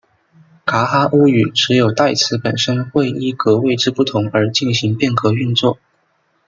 [0.65, 5.77] 噶哈巫语只有代词本身会依格位之不同而进行变格运作。